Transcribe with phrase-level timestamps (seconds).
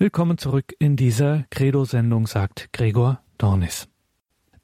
[0.00, 3.88] Willkommen zurück in dieser Credo-Sendung, sagt Gregor Dornis.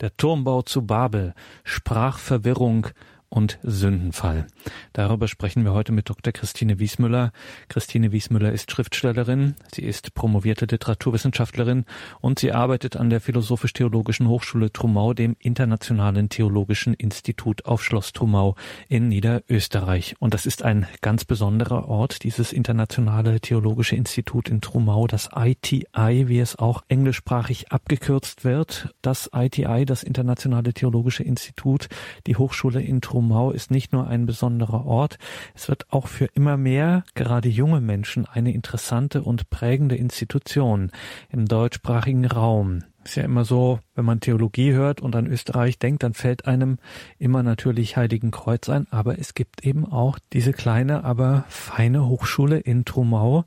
[0.01, 2.87] Der Turmbau zu Babel, Sprachverwirrung,
[3.35, 4.47] und Sündenfall.
[4.93, 6.33] Darüber sprechen wir heute mit Dr.
[6.33, 7.33] Christine Wiesmüller.
[7.69, 11.85] Christine Wiesmüller ist Schriftstellerin, sie ist promovierte Literaturwissenschaftlerin
[12.21, 18.55] und sie arbeitet an der Philosophisch-Theologischen Hochschule Trumau, dem Internationalen Theologischen Institut auf Schloss Trumau
[18.89, 20.15] in Niederösterreich.
[20.21, 26.29] Und das ist ein ganz besonderer Ort, dieses Internationale Theologische Institut in Trumau, das ITI,
[26.29, 28.95] wie es auch englischsprachig abgekürzt wird.
[29.03, 31.89] Das ITI, das Internationale Theologische Institut,
[32.29, 35.17] die Hochschule in Trumau Trumau ist nicht nur ein besonderer Ort,
[35.55, 40.91] es wird auch für immer mehr, gerade junge Menschen, eine interessante und prägende Institution
[41.31, 42.81] im deutschsprachigen Raum.
[43.03, 46.77] Ist ja immer so, wenn man Theologie hört und an Österreich denkt, dann fällt einem
[47.19, 52.59] immer natürlich Heiligen Kreuz ein, aber es gibt eben auch diese kleine, aber feine Hochschule
[52.59, 53.47] in Trumau,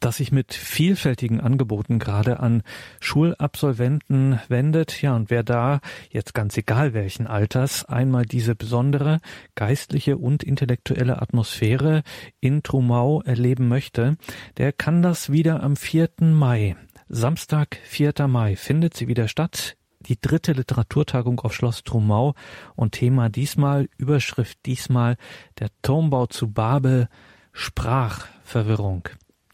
[0.00, 2.62] das sich mit vielfältigen Angeboten gerade an
[3.00, 5.02] Schulabsolventen wendet.
[5.02, 9.20] Ja, und wer da jetzt ganz egal welchen Alters einmal diese besondere
[9.54, 12.02] geistliche und intellektuelle Atmosphäre
[12.40, 14.16] in Trumau erleben möchte,
[14.56, 16.10] der kann das wieder am 4.
[16.20, 16.76] Mai.
[17.08, 18.28] Samstag, 4.
[18.28, 22.34] Mai findet sie wieder statt die dritte Literaturtagung auf Schloss Trumau
[22.76, 25.16] und Thema diesmal, Überschrift diesmal,
[25.58, 27.08] der Turmbau zu Babel,
[27.52, 29.08] Sprachverwirrung.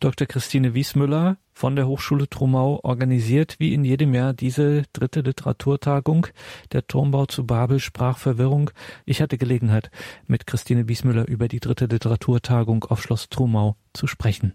[0.04, 0.26] Dr.
[0.26, 6.26] Christine Wiesmüller von der Hochschule Trumau organisiert wie in jedem Jahr diese dritte Literaturtagung
[6.72, 8.70] der Turmbau zu Babel Sprachverwirrung.
[9.06, 9.90] Ich hatte Gelegenheit,
[10.26, 14.52] mit Christine Wiesmüller über die dritte Literaturtagung auf Schloss Trumau zu sprechen.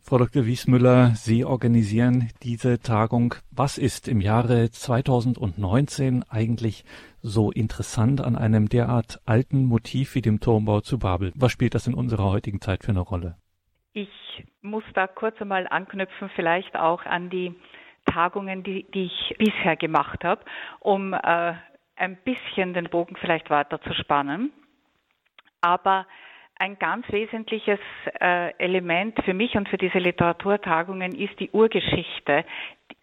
[0.00, 0.44] Frau Dr.
[0.44, 3.36] Wiesmüller, Sie organisieren diese Tagung.
[3.52, 6.84] Was ist im Jahre 2019 eigentlich
[7.22, 11.30] so interessant an einem derart alten Motiv wie dem Turmbau zu Babel?
[11.36, 13.36] Was spielt das in unserer heutigen Zeit für eine Rolle?
[13.94, 17.54] Ich muss da kurz einmal anknüpfen, vielleicht auch an die
[18.06, 20.42] Tagungen, die, die ich bisher gemacht habe,
[20.80, 21.54] um äh,
[21.96, 24.52] ein bisschen den Bogen vielleicht weiter zu spannen.
[25.60, 26.06] Aber
[26.58, 27.80] ein ganz wesentliches
[28.20, 32.44] äh, Element für mich und für diese Literaturtagungen ist die Urgeschichte,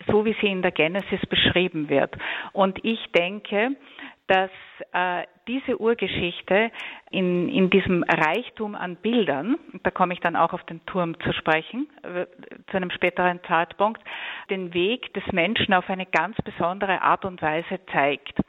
[0.07, 2.15] so wie sie in der Genesis beschrieben wird.
[2.53, 3.75] Und ich denke,
[4.29, 4.51] dass
[4.93, 6.71] äh, diese Urgeschichte
[7.09, 11.33] in, in diesem Reichtum an Bildern, da komme ich dann auch auf den Turm zu
[11.33, 12.27] sprechen, äh,
[12.69, 14.01] zu einem späteren Zeitpunkt,
[14.51, 18.39] den Weg des Menschen auf eine ganz besondere Art und Weise zeigt.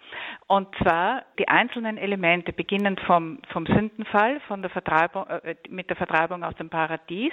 [0.48, 5.96] Und zwar die einzelnen Elemente, beginnend vom, vom Sündenfall, von der Vertreibung, äh, mit der
[5.96, 7.32] Vertreibung aus dem Paradies,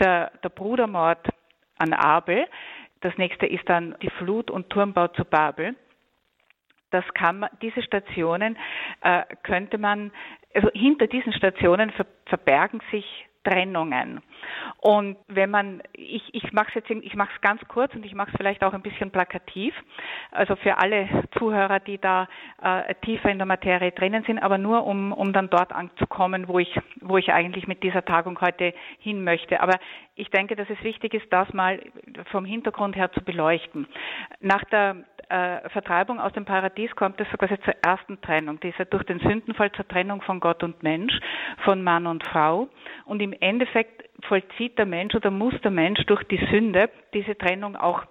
[0.00, 1.28] der, der Brudermord
[1.76, 2.46] an Abel,
[3.02, 5.74] das nächste ist dann die Flut und Turmbau zu Babel
[6.94, 8.56] das kann man, diese Stationen
[9.02, 10.12] äh, könnte man,
[10.54, 13.04] also hinter diesen Stationen ver, verbergen sich
[13.44, 14.22] Trennungen.
[14.78, 18.14] Und wenn man, ich, ich mache es jetzt, ich mache es ganz kurz und ich
[18.14, 19.74] mache es vielleicht auch ein bisschen plakativ,
[20.30, 22.26] also für alle Zuhörer, die da
[22.62, 26.58] äh, tiefer in der Materie drinnen sind, aber nur um, um dann dort anzukommen, wo
[26.58, 29.60] ich, wo ich eigentlich mit dieser Tagung heute hin möchte.
[29.60, 29.78] Aber
[30.14, 31.80] ich denke, dass es wichtig ist, das mal
[32.30, 33.86] vom Hintergrund her zu beleuchten.
[34.40, 39.04] Nach der äh, Vertreibung aus dem Paradies kommt es sogar zur ersten Trennung, dieser durch
[39.04, 41.18] den Sündenfall zur Trennung von Gott und Mensch,
[41.64, 42.68] von Mann und Frau.
[43.04, 47.76] Und im Endeffekt vollzieht der Mensch oder muss der Mensch durch die Sünde diese Trennung
[47.76, 48.04] auch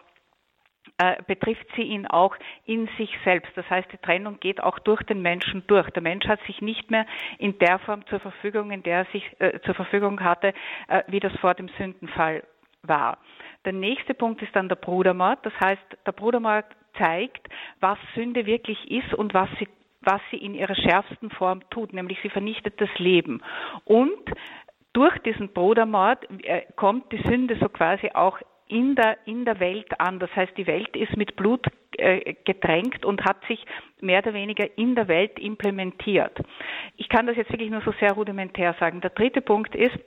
[0.97, 2.35] äh, betrifft sie ihn auch
[2.65, 3.51] in sich selbst.
[3.55, 5.89] Das heißt, die Trennung geht auch durch den Menschen durch.
[5.91, 7.05] Der Mensch hat sich nicht mehr
[7.39, 10.53] in der Form zur Verfügung, in der er sich äh, zur Verfügung hatte,
[10.87, 12.43] äh, wie das vor dem Sündenfall
[12.83, 13.17] war.
[13.65, 15.39] Der nächste Punkt ist dann der Brudermord.
[15.43, 16.65] Das heißt, der Brudermord
[16.97, 17.47] zeigt,
[17.79, 19.67] was Sünde wirklich ist und was sie,
[20.01, 23.41] was sie in ihrer schärfsten Form tut, nämlich sie vernichtet das Leben.
[23.85, 24.21] Und
[24.93, 29.99] durch diesen Brudermord äh, kommt die Sünde so quasi auch in der, in der Welt
[29.99, 30.19] an.
[30.19, 31.65] Das heißt, die Welt ist mit Blut
[31.97, 33.63] äh, getränkt und hat sich
[34.01, 36.39] mehr oder weniger in der Welt implementiert.
[36.97, 39.01] Ich kann das jetzt wirklich nur so sehr rudimentär sagen.
[39.01, 39.97] Der dritte Punkt ist,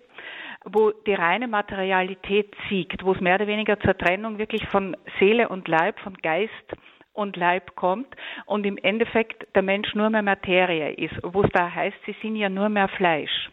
[0.67, 5.49] wo die reine Materialität siegt, wo es mehr oder weniger zur Trennung wirklich von Seele
[5.49, 6.77] und Leib, von Geist
[7.13, 8.15] und Leib kommt
[8.45, 12.37] und im Endeffekt der Mensch nur mehr Materie ist, wo es da heißt, sie sind
[12.37, 13.51] ja nur mehr Fleisch.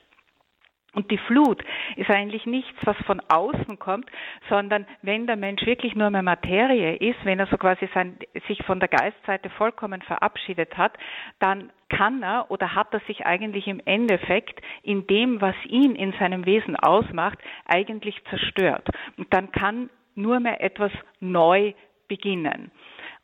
[0.95, 1.63] Und die Flut
[1.95, 4.09] ist eigentlich nichts, was von außen kommt,
[4.47, 8.63] sondern wenn der Mensch wirklich nur mehr Materie ist, wenn er so quasi sein, sich
[8.63, 10.93] von der Geistseite vollkommen verabschiedet hat,
[11.39, 16.13] dann kann er oder hat er sich eigentlich im Endeffekt in dem, was ihn in
[16.13, 18.87] seinem Wesen ausmacht, eigentlich zerstört.
[19.17, 21.73] Und dann kann nur mehr etwas neu
[22.07, 22.71] beginnen.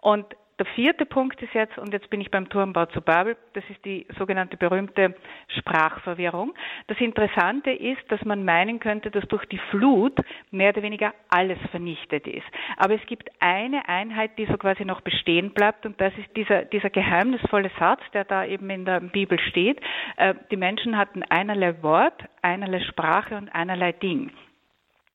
[0.02, 0.26] Und
[0.60, 3.84] der vierte Punkt ist jetzt, und jetzt bin ich beim Turmbau zu Babel, das ist
[3.86, 5.16] die sogenannte berühmte
[5.58, 6.54] Sprachverwirrung.
[6.88, 10.18] Das Interessante ist, dass man meinen könnte, dass durch die Flut
[10.52, 12.46] mehr oder weniger alles vernichtet ist.
[12.76, 16.66] Aber es gibt eine Einheit, die so quasi noch bestehen bleibt, und das ist dieser,
[16.66, 19.80] dieser geheimnisvolle Satz, der da eben in der Bibel steht.
[20.18, 24.32] Äh, die Menschen hatten einerlei Wort, einerlei Sprache und einerlei Ding.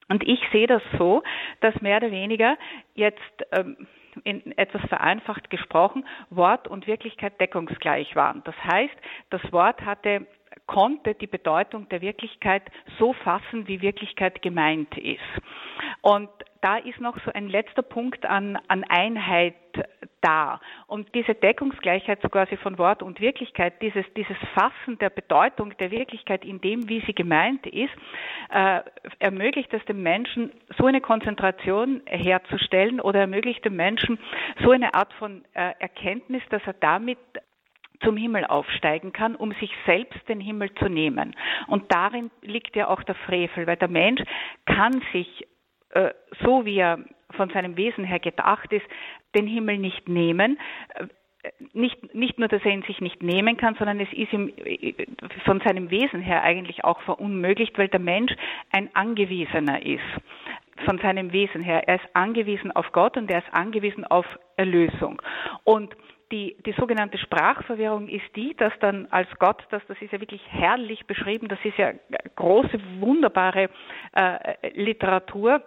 [0.08, 1.23] Und ich sehe das so,
[1.61, 2.56] dass mehr oder weniger
[2.94, 3.19] jetzt
[3.52, 3.87] ähm,
[4.23, 8.43] in etwas vereinfacht gesprochen Wort und Wirklichkeit deckungsgleich waren.
[8.45, 8.95] Das heißt,
[9.31, 10.27] das Wort hatte
[10.67, 12.63] konnte die Bedeutung der Wirklichkeit
[12.99, 15.21] so fassen, wie Wirklichkeit gemeint ist.
[16.01, 16.31] Und
[16.61, 19.55] da ist noch so ein letzter Punkt an, an Einheit
[20.25, 20.61] da.
[20.87, 25.91] Und diese Deckungsgleichheit so quasi von Wort und Wirklichkeit, dieses, dieses Fassen der Bedeutung der
[25.91, 27.93] Wirklichkeit in dem, wie sie gemeint ist,
[28.50, 28.81] äh,
[29.19, 34.19] ermöglicht es dem Menschen, so eine Konzentration herzustellen oder ermöglicht dem Menschen
[34.62, 37.19] so eine Art von äh, Erkenntnis, dass er damit
[38.03, 41.37] zum Himmel aufsteigen kann, um sich selbst den Himmel zu nehmen.
[41.69, 44.23] Und darin liegt ja auch der Frevel, weil der Mensch
[44.67, 45.47] kann sich
[45.91, 46.11] äh,
[46.43, 46.99] so wie er
[47.32, 48.87] von seinem Wesen her gedacht ist,
[49.35, 50.59] den Himmel nicht nehmen.
[50.94, 51.06] Äh,
[51.73, 54.94] nicht, nicht nur, dass er ihn sich nicht nehmen kann, sondern es ist ihm äh,
[55.44, 58.32] von seinem Wesen her eigentlich auch verunmöglicht, weil der Mensch
[58.73, 60.03] ein Angewiesener ist.
[60.85, 61.87] Von seinem Wesen her.
[61.87, 65.23] Er ist angewiesen auf Gott und er ist angewiesen auf Erlösung.
[65.62, 65.94] Und
[66.32, 70.43] die, die sogenannte Sprachverwirrung ist die, dass dann als Gott, das, das ist ja wirklich
[70.49, 71.93] herrlich beschrieben, das ist ja
[72.35, 73.70] große, wunderbare
[74.15, 75.62] äh, Literatur,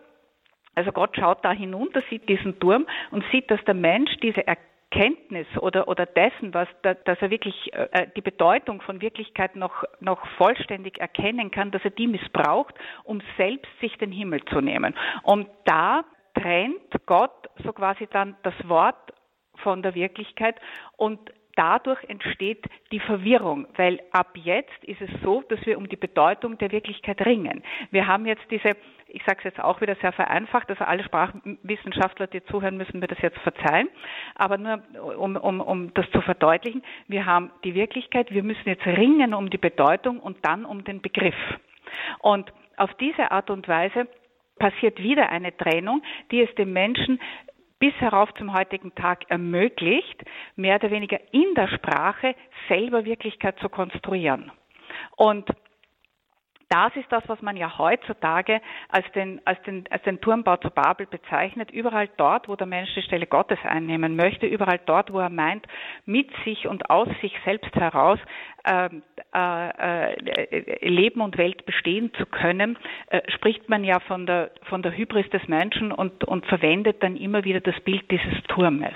[0.77, 5.47] also Gott schaut da hinunter, sieht diesen Turm und sieht, dass der Mensch diese Erkenntnis
[5.59, 10.99] oder, oder dessen, was, dass er wirklich äh, die Bedeutung von Wirklichkeit noch, noch vollständig
[10.99, 14.93] erkennen kann, dass er die missbraucht, um selbst sich den Himmel zu nehmen.
[15.23, 19.13] Und da trennt Gott so quasi dann das Wort
[19.63, 20.55] von der Wirklichkeit
[20.95, 21.19] und
[21.55, 26.57] dadurch entsteht die Verwirrung, weil ab jetzt ist es so, dass wir um die Bedeutung
[26.59, 27.63] der Wirklichkeit ringen.
[27.89, 28.77] Wir haben jetzt diese
[29.09, 33.07] ich sage es jetzt auch wieder sehr vereinfacht, also alle Sprachwissenschaftler, die zuhören, müssen mir
[33.07, 33.89] das jetzt verzeihen,
[34.35, 34.81] aber nur
[35.17, 39.49] um, um, um das zu verdeutlichen, wir haben die Wirklichkeit, wir müssen jetzt ringen um
[39.49, 41.35] die Bedeutung und dann um den Begriff.
[42.19, 44.07] Und auf diese Art und Weise
[44.59, 46.01] passiert wieder eine Trennung,
[46.31, 47.19] die es dem Menschen
[47.79, 50.23] bis herauf zum heutigen Tag ermöglicht,
[50.55, 52.35] mehr oder weniger in der Sprache
[52.67, 54.51] selber Wirklichkeit zu konstruieren.
[55.15, 55.47] Und
[56.69, 60.69] das ist das, was man ja heutzutage als den, als den, als den Turmbau zu
[60.69, 61.71] Babel bezeichnet.
[61.71, 65.65] Überall dort, wo der Mensch die Stelle Gottes einnehmen möchte, überall dort, wo er meint,
[66.05, 68.19] mit sich und aus sich selbst heraus
[68.65, 69.03] ähm,
[69.33, 72.77] äh, äh, Leben und Welt bestehen zu können,
[73.07, 77.15] äh, spricht man ja von der, von der Hybris des Menschen und, und verwendet dann
[77.15, 78.93] immer wieder das Bild dieses Turmes.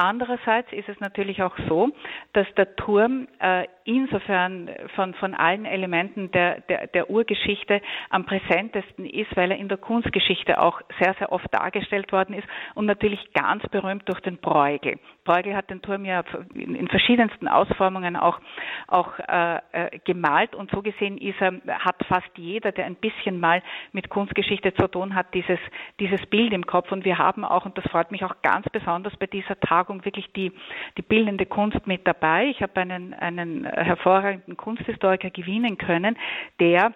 [0.00, 1.90] Andererseits ist es natürlich auch so,
[2.32, 9.06] dass der Turm äh, insofern von, von allen Elementen der, der, der Urgeschichte am präsentesten
[9.06, 13.32] ist, weil er in der Kunstgeschichte auch sehr, sehr oft dargestellt worden ist und natürlich
[13.32, 15.00] ganz berühmt durch den Bruegel.
[15.24, 16.22] Bruegel hat den Turm ja
[16.54, 18.38] in, in verschiedensten Ausformungen auch,
[18.86, 23.40] auch äh, äh, gemalt und so gesehen ist er, hat fast jeder, der ein bisschen
[23.40, 25.58] mal mit Kunstgeschichte zu tun hat, dieses,
[25.98, 29.16] dieses Bild im Kopf und wir haben auch, und das freut mich auch ganz besonders
[29.16, 30.52] bei dieser Tagung, wirklich die,
[30.96, 32.46] die bildende Kunst mit dabei.
[32.46, 36.16] Ich habe einen, einen hervorragenden Kunsthistoriker gewinnen können,
[36.60, 36.92] der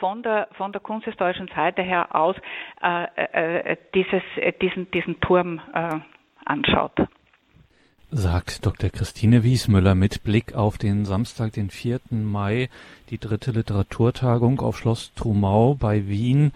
[0.00, 2.36] von der, von der kunsthistorischen Seite her aus
[2.82, 5.98] äh, äh, dieses, äh, diesen, diesen Turm äh,
[6.44, 6.92] anschaut
[8.10, 8.88] sagt Dr.
[8.90, 12.00] Christine Wiesmüller mit Blick auf den Samstag, den 4.
[12.10, 12.68] Mai,
[13.10, 16.52] die dritte Literaturtagung auf Schloss Trumau bei Wien.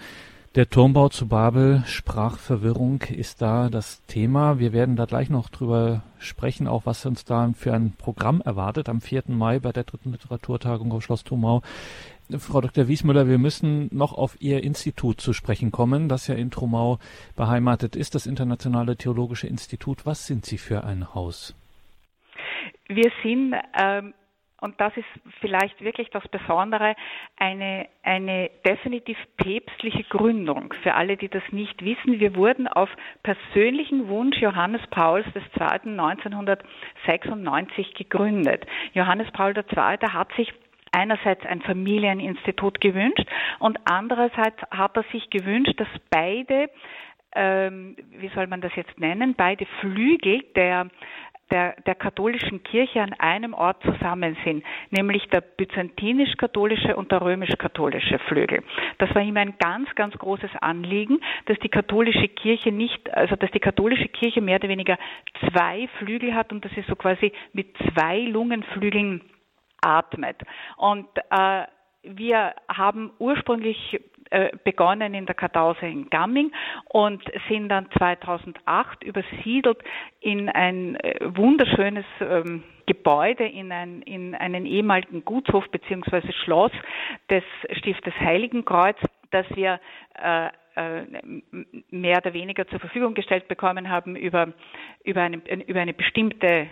[0.57, 4.59] Der Turmbau zu Babel, Sprachverwirrung ist da das Thema.
[4.59, 8.89] Wir werden da gleich noch drüber sprechen, auch was uns da für ein Programm erwartet
[8.89, 9.23] am 4.
[9.29, 11.63] Mai bei der dritten Literaturtagung auf Schloss Trumau.
[12.37, 12.89] Frau Dr.
[12.89, 16.99] Wiesmüller, wir müssen noch auf Ihr Institut zu sprechen kommen, das ja in Trumau
[17.37, 20.05] beheimatet ist, das Internationale Theologische Institut.
[20.05, 21.55] Was sind Sie für ein Haus?
[22.89, 24.15] Wir sind ähm
[24.61, 25.09] und das ist
[25.41, 26.95] vielleicht wirklich das Besondere,
[27.37, 30.73] eine, eine definitiv päpstliche Gründung.
[30.83, 32.91] Für alle, die das nicht wissen, wir wurden auf
[33.23, 35.43] persönlichen Wunsch Johannes Pauls II.
[35.61, 38.67] 1996 gegründet.
[38.93, 39.65] Johannes Paul II.
[40.13, 40.53] hat sich
[40.93, 43.27] einerseits ein Familieninstitut gewünscht
[43.59, 46.71] und andererseits hat er sich gewünscht, dass beide,
[47.35, 50.89] ähm, wie soll man das jetzt nennen, beide Flügel der
[51.51, 58.19] der, der katholischen Kirche an einem Ort zusammen sind, nämlich der byzantinisch-katholische und der römisch-katholische
[58.21, 58.63] Flügel.
[58.99, 63.51] Das war ihm ein ganz, ganz großes Anliegen, dass die katholische Kirche nicht, also dass
[63.51, 64.99] die katholische Kirche mehr oder weniger
[65.49, 69.23] zwei Flügel hat und dass sie so quasi mit zwei Lungenflügeln
[69.81, 70.37] atmet.
[70.77, 71.65] Und äh,
[72.03, 74.01] wir haben ursprünglich
[74.65, 76.53] begonnen in der Kartause in Gamming
[76.87, 79.79] und sind dann 2008 übersiedelt
[80.21, 86.33] in ein äh, wunderschönes ähm, Gebäude, in, ein, in einen ehemaligen Gutshof bzw.
[86.45, 86.73] Schloss
[87.29, 88.97] des Stiftes Heiligenkreuz,
[89.31, 89.81] das wir
[90.21, 91.03] äh, äh,
[91.91, 94.53] mehr oder weniger zur Verfügung gestellt bekommen haben über,
[95.05, 96.69] über, eine, über eine bestimmte äh,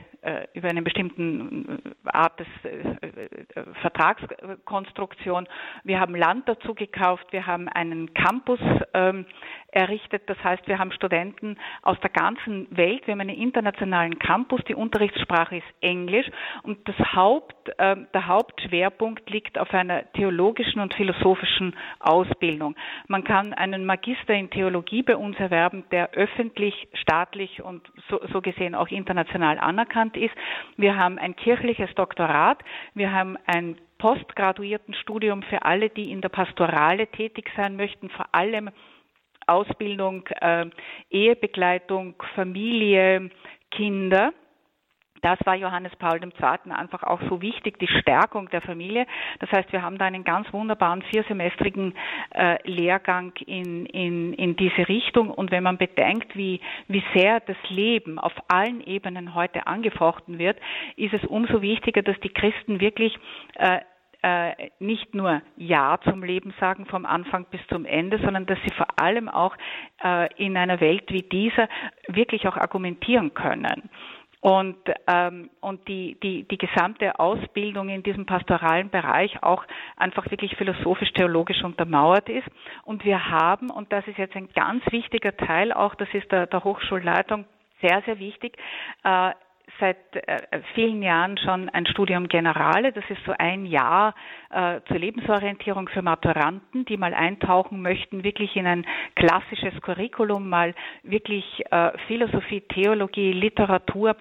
[0.55, 5.47] über eine bestimmte Art des äh, Vertragskonstruktion.
[5.85, 8.61] Wir haben Land dazu gekauft, wir haben einen Campus
[8.95, 9.27] ähm,
[9.71, 10.23] errichtet.
[10.27, 13.07] Das heißt, wir haben Studenten aus der ganzen Welt.
[13.07, 14.61] Wir haben einen internationalen Campus.
[14.69, 16.27] Die Unterrichtssprache ist Englisch
[16.63, 22.77] und das Haupt, äh, der Hauptschwerpunkt liegt auf einer theologischen und philosophischen Ausbildung.
[23.09, 28.41] Man kann einen Magister in Theologie bei uns erwerben, der öffentlich, staatlich und so, so
[28.41, 30.35] gesehen auch international anerkannt ist.
[30.77, 32.59] Wir haben ein kirchliches Doktorat.
[32.95, 38.71] Wir haben ein Postgraduiertenstudium für alle, die in der Pastorale tätig sein möchten, vor allem
[39.47, 40.67] Ausbildung, äh,
[41.11, 43.31] Ehebegleitung, Familie,
[43.71, 44.33] Kinder.
[45.23, 46.73] Das war Johannes Paul II.
[46.73, 49.07] einfach auch so wichtig, die Stärkung der Familie.
[49.41, 51.95] Das heißt, wir haben da einen ganz wunderbaren viersemestrigen
[52.35, 55.31] äh, Lehrgang in, in, in diese Richtung.
[55.31, 60.59] Und wenn man bedenkt, wie, wie sehr das Leben auf allen Ebenen heute angefochten wird,
[60.97, 63.17] ist es umso wichtiger, dass die Christen wirklich
[63.55, 63.81] äh,
[64.23, 68.75] äh, nicht nur Ja zum Leben sagen vom Anfang bis zum Ende, sondern dass sie
[68.75, 69.57] vor allem auch
[70.03, 71.69] äh, in einer Welt wie dieser
[72.09, 73.89] wirklich auch argumentieren können.
[74.41, 74.77] Und,
[75.09, 79.65] ähm, und die, die, die gesamte Ausbildung in diesem pastoralen Bereich auch
[79.97, 82.47] einfach wirklich philosophisch-theologisch untermauert ist.
[82.85, 86.47] Und wir haben, und das ist jetzt ein ganz wichtiger Teil auch, das ist der,
[86.47, 87.47] der Hochschulleitung
[87.81, 88.57] sehr, sehr wichtig,
[89.05, 89.33] äh,
[89.81, 92.93] seit äh, vielen Jahren schon ein Studium Generale.
[92.93, 94.15] Das ist so ein Jahr
[94.51, 100.75] äh, zur Lebensorientierung für Maturanten, die mal eintauchen möchten, wirklich in ein klassisches Curriculum, mal
[101.03, 104.17] wirklich äh, Philosophie, Theologie, Literatur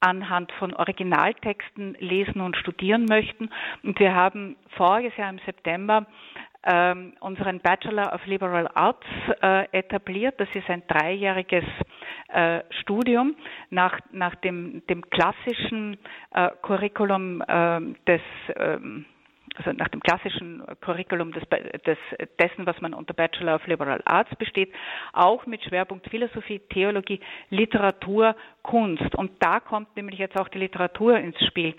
[0.00, 3.50] anhand von Originaltexten lesen und studieren möchten.
[3.82, 6.06] Und wir haben voriges Jahr im September
[6.64, 9.06] ähm, unseren Bachelor of Liberal Arts
[9.42, 10.34] äh, etabliert.
[10.38, 11.64] Das ist ein dreijähriges
[12.28, 13.36] äh, Studium
[13.70, 15.98] nach, nach dem, dem klassischen
[16.32, 18.22] äh, Curriculum äh, des
[18.56, 19.06] ähm,
[19.56, 21.44] also nach dem klassischen Curriculum des,
[21.86, 21.98] des,
[22.40, 24.72] dessen, was man unter Bachelor of Liberal Arts besteht,
[25.12, 29.14] auch mit Schwerpunkt Philosophie, Theologie, Literatur, Kunst.
[29.14, 31.74] Und da kommt nämlich jetzt auch die Literatur ins Spiel.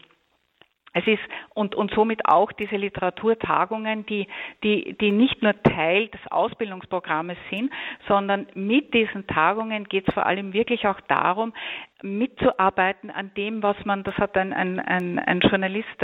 [0.98, 1.22] Es ist
[1.54, 4.28] und, und somit auch diese Literaturtagungen, die,
[4.64, 7.70] die, die nicht nur Teil des Ausbildungsprogrammes sind,
[8.08, 11.54] sondern mit diesen Tagungen geht es vor allem wirklich auch darum,
[12.02, 16.02] mitzuarbeiten an dem, was man, das hat ein, ein, ein, ein Journalist,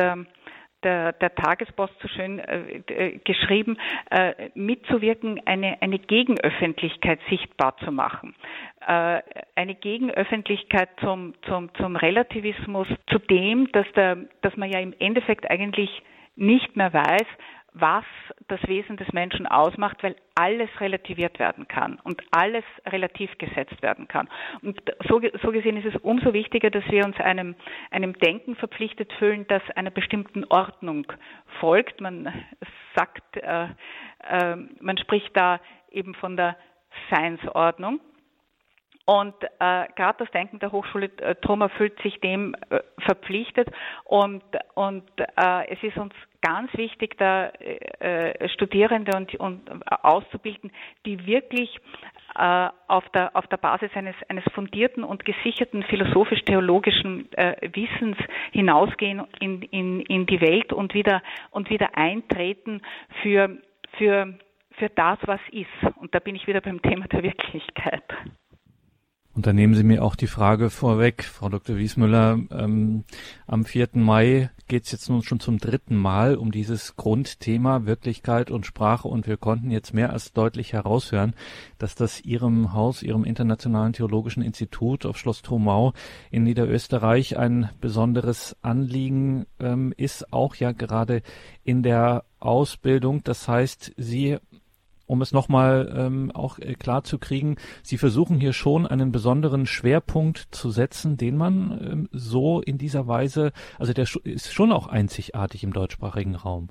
[0.83, 3.77] der, der, Tagespost so schön äh, äh, geschrieben,
[4.09, 8.35] äh, mitzuwirken, eine, eine Gegenöffentlichkeit sichtbar zu machen.
[8.85, 9.21] Äh,
[9.55, 15.49] eine Gegenöffentlichkeit zum, zum, zum Relativismus, zu dem, dass, der, dass man ja im Endeffekt
[15.49, 16.01] eigentlich
[16.35, 17.27] nicht mehr weiß,
[17.73, 18.03] was
[18.47, 24.07] das Wesen des Menschen ausmacht, weil alles relativiert werden kann und alles relativ gesetzt werden
[24.07, 24.27] kann.
[24.61, 27.55] Und so, so, gesehen ist es umso wichtiger, dass wir uns einem,
[27.89, 31.07] einem Denken verpflichtet fühlen, das einer bestimmten Ordnung
[31.59, 32.01] folgt.
[32.01, 32.31] Man
[32.95, 33.67] sagt, äh,
[34.29, 35.59] äh, man spricht da
[35.91, 36.57] eben von der
[37.07, 38.01] Science-Ordnung.
[39.05, 43.67] Und äh, gerade das Denken der Hochschule äh, Troma fühlt sich dem äh, verpflichtet
[44.03, 44.43] und,
[44.75, 50.71] und äh, es ist uns ganz wichtig, da äh, Studierende und, und auszubilden,
[51.05, 51.79] die wirklich
[52.35, 58.17] äh, auf der, auf der Basis eines, eines fundierten und gesicherten philosophisch-theologischen äh, Wissens
[58.51, 61.21] hinausgehen in, in, in die Welt und wieder,
[61.51, 62.81] und wieder eintreten
[63.21, 63.57] für,
[63.97, 64.33] für,
[64.77, 65.97] für das, was ist.
[65.97, 68.03] Und da bin ich wieder beim Thema der Wirklichkeit.
[69.33, 71.77] Und da nehmen Sie mir auch die Frage vorweg, Frau Dr.
[71.77, 72.37] Wiesmüller.
[72.51, 73.05] Ähm,
[73.47, 73.89] am 4.
[73.93, 79.07] Mai geht es jetzt nun schon zum dritten Mal um dieses Grundthema Wirklichkeit und Sprache.
[79.07, 81.33] Und wir konnten jetzt mehr als deutlich heraushören,
[81.77, 85.93] dass das Ihrem Haus, Ihrem Internationalen Theologischen Institut auf Schloss Trumau
[86.29, 91.21] in Niederösterreich ein besonderes Anliegen ähm, ist, auch ja gerade
[91.63, 93.23] in der Ausbildung.
[93.23, 94.39] Das heißt, Sie
[95.11, 99.65] um es nochmal ähm, auch äh, klar zu kriegen, Sie versuchen hier schon einen besonderen
[99.65, 104.87] Schwerpunkt zu setzen, den man ähm, so in dieser Weise, also der ist schon auch
[104.87, 106.69] einzigartig im deutschsprachigen Raum.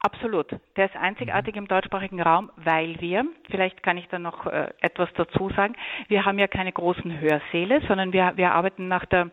[0.00, 0.46] Absolut.
[0.76, 5.10] Der ist einzigartig im deutschsprachigen Raum, weil wir, vielleicht kann ich da noch äh, etwas
[5.14, 5.74] dazu sagen,
[6.06, 9.30] wir haben ja keine großen Hörsäle, sondern wir, wir arbeiten nach der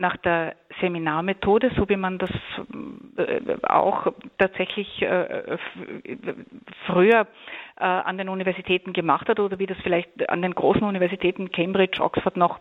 [0.00, 2.30] nach der Seminarmethode, so wie man das
[3.16, 4.06] äh, auch
[4.38, 5.58] tatsächlich äh,
[6.86, 7.26] früher
[7.76, 12.02] äh, an den Universitäten gemacht hat oder wie das vielleicht an den großen Universitäten Cambridge,
[12.02, 12.58] Oxford noch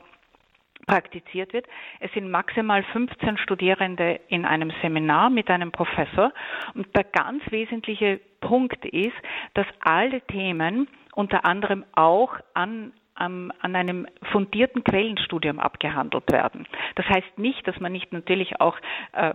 [0.85, 1.65] praktiziert wird.
[1.99, 6.33] Es sind maximal 15 Studierende in einem Seminar mit einem Professor.
[6.73, 9.15] Und der ganz wesentliche Punkt ist,
[9.53, 16.67] dass alle Themen unter anderem auch an an einem fundierten Quellenstudium abgehandelt werden.
[16.95, 18.77] Das heißt nicht, dass man nicht natürlich auch
[19.13, 19.33] äh,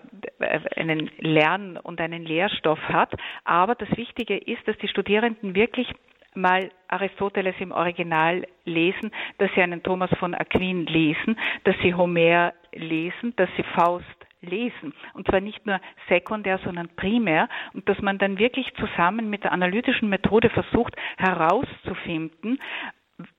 [0.77, 3.15] einen Lern- und einen Lehrstoff hat,
[3.45, 5.89] aber das Wichtige ist, dass die Studierenden wirklich
[6.35, 12.53] mal Aristoteles im Original lesen, dass sie einen Thomas von Aquin lesen, dass sie Homer
[12.73, 14.05] lesen, dass sie Faust
[14.41, 14.93] lesen.
[15.15, 17.49] Und zwar nicht nur sekundär, sondern primär.
[17.73, 22.59] Und dass man dann wirklich zusammen mit der analytischen Methode versucht herauszufinden,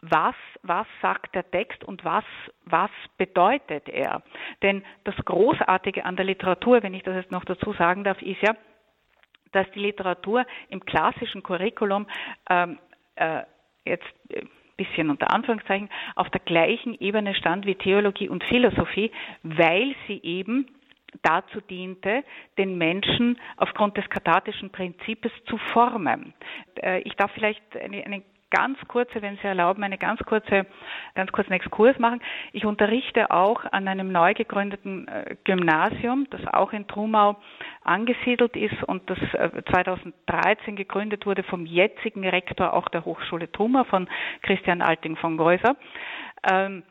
[0.01, 2.23] was, was sagt der Text und was,
[2.63, 4.21] was bedeutet er.
[4.61, 8.41] Denn das Großartige an der Literatur, wenn ich das jetzt noch dazu sagen darf, ist
[8.41, 8.55] ja,
[9.51, 12.07] dass die Literatur im klassischen Curriculum
[12.49, 12.79] ähm,
[13.15, 13.43] äh,
[13.85, 14.45] jetzt ein äh,
[14.77, 19.11] bisschen unter Anführungszeichen auf der gleichen Ebene stand wie Theologie und Philosophie,
[19.43, 20.67] weil sie eben
[21.21, 22.23] dazu diente,
[22.57, 26.33] den Menschen aufgrund des kathartischen Prinzips zu formen.
[26.81, 28.23] Äh, ich darf vielleicht eine, eine
[28.55, 30.65] ganz kurze, wenn Sie erlauben, eine ganz kurze,
[31.13, 32.21] ganz kurzen Exkurs machen.
[32.53, 37.35] Ich unterrichte auch an einem neu gegründeten äh, Gymnasium, das auch in Trumau
[37.83, 39.19] angesiedelt ist und das
[39.71, 44.07] 2013 äh, gegründet wurde vom jetzigen Rektor auch der Hochschule Trumau von
[44.41, 45.75] Christian Alting von Geuser.
[46.49, 46.83] Ähm,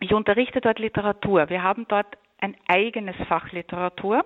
[0.00, 1.48] ich unterrichte dort Literatur.
[1.48, 2.06] Wir haben dort
[2.44, 4.24] ein eigenes Fach Literatur,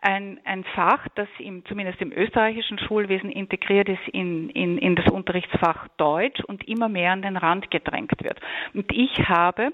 [0.00, 5.08] ein, ein Fach, das im, zumindest im österreichischen Schulwesen integriert ist in, in, in das
[5.08, 8.40] Unterrichtsfach Deutsch und immer mehr an den Rand gedrängt wird.
[8.74, 9.72] Und ich habe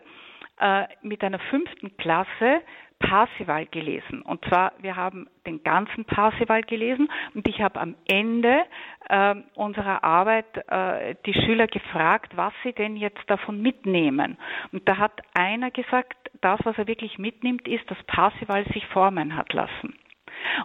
[0.61, 2.61] äh, mit einer fünften Klasse
[2.99, 4.23] Parsival gelesen.
[4.23, 8.64] Und zwar, wir haben den ganzen Parsival gelesen und ich habe am Ende
[9.09, 14.37] äh, unserer Arbeit äh, die Schüler gefragt, was sie denn jetzt davon mitnehmen.
[14.73, 19.37] Und da hat einer gesagt, das, was er wirklich mitnimmt, ist, dass Parsival sich formen
[19.37, 19.94] hat lassen.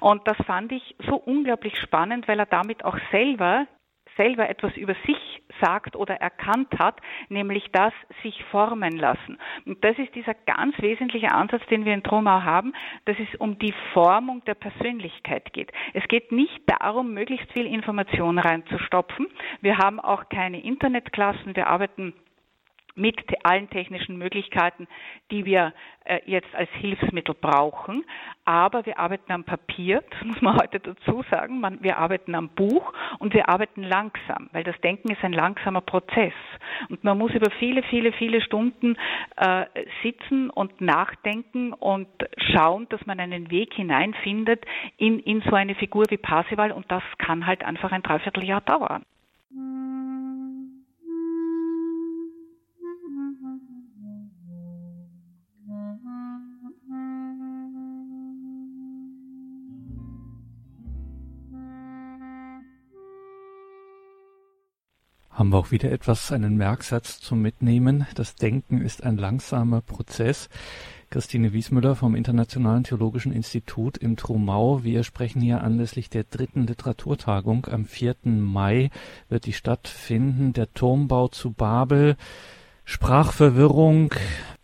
[0.01, 3.67] Und das fand ich so unglaublich spannend, weil er damit auch selber
[4.17, 9.37] selber etwas über sich sagt oder erkannt hat, nämlich das sich formen lassen.
[9.65, 12.73] Und das ist dieser ganz wesentliche Ansatz, den wir in Tromau haben,
[13.05, 15.71] dass es um die Formung der Persönlichkeit geht.
[15.93, 19.27] Es geht nicht darum, möglichst viel Information reinzustopfen.
[19.61, 21.55] Wir haben auch keine Internetklassen.
[21.55, 22.13] Wir arbeiten
[22.95, 24.87] mit allen technischen Möglichkeiten,
[25.31, 25.73] die wir
[26.05, 28.05] äh, jetzt als Hilfsmittel brauchen.
[28.45, 31.59] Aber wir arbeiten am Papier, das muss man heute dazu sagen.
[31.59, 35.81] Man, wir arbeiten am Buch und wir arbeiten langsam, weil das Denken ist ein langsamer
[35.81, 36.33] Prozess.
[36.89, 38.95] Und man muss über viele, viele, viele Stunden
[39.37, 39.65] äh,
[40.03, 44.63] sitzen und nachdenken und schauen, dass man einen Weg hineinfindet
[44.97, 46.71] in, in so eine Figur wie Parsival.
[46.71, 49.03] Und das kann halt einfach ein Dreivierteljahr dauern.
[65.33, 68.05] Haben wir auch wieder etwas, einen Merksatz zum Mitnehmen.
[68.13, 70.47] Das Denken ist ein langsamer Prozess.
[71.09, 74.83] Christine Wiesmüller vom Internationalen Theologischen Institut im Trumau.
[74.83, 77.65] Wir sprechen hier anlässlich der dritten Literaturtagung.
[77.65, 78.15] Am 4.
[78.25, 78.91] Mai
[79.27, 80.53] wird die stattfinden.
[80.53, 82.15] Der Turmbau zu Babel.
[82.85, 84.13] Sprachverwirrung,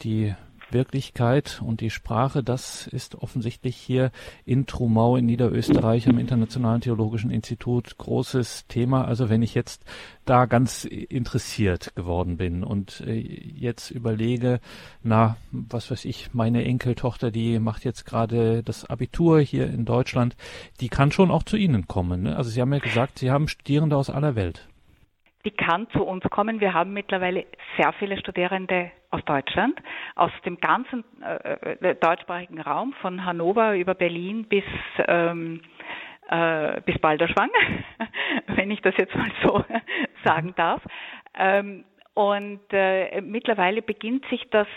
[0.02, 0.36] die
[0.74, 4.12] Wirklichkeit und die Sprache, das ist offensichtlich hier
[4.46, 9.06] in Trumau in Niederösterreich am Internationalen Theologischen Institut großes Thema.
[9.06, 9.84] Also wenn ich jetzt
[10.26, 14.60] da ganz interessiert geworden bin und äh, jetzt überlege,
[15.04, 20.36] na, was weiß ich, meine Enkeltochter, die macht jetzt gerade das Abitur hier in Deutschland,
[20.82, 22.24] die kann schon auch zu Ihnen kommen.
[22.24, 22.36] Ne?
[22.36, 24.68] Also Sie haben ja gesagt, Sie haben Studierende aus aller Welt
[25.46, 26.60] die kann zu uns kommen.
[26.60, 27.46] Wir haben mittlerweile
[27.78, 29.80] sehr viele Studierende aus Deutschland,
[30.16, 34.64] aus dem ganzen äh, äh, deutschsprachigen Raum, von Hannover über Berlin bis
[35.08, 35.62] ähm,
[36.30, 37.50] äh, bis Balderschwang,
[38.48, 39.64] wenn ich das jetzt mal so
[40.24, 40.82] sagen darf.
[41.38, 44.68] Ähm, Und äh, mittlerweile beginnt sich das,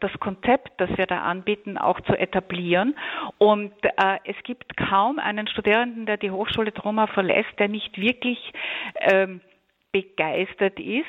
[0.00, 2.96] das Konzept, das wir da anbieten, auch zu etablieren.
[3.38, 8.38] Und äh, es gibt kaum einen Studierenden, der die Hochschule Troma verlässt, der nicht wirklich
[8.96, 9.40] ähm,
[9.92, 11.08] begeistert ist.